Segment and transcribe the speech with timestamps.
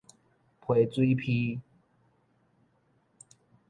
[0.61, 1.61] 批水披